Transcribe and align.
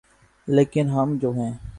‘لیکن 0.47 0.89
ہم 0.89 1.17
جو 1.21 1.31
ہیں۔ 1.31 1.51